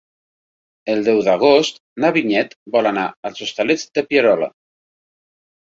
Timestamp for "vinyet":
2.17-2.57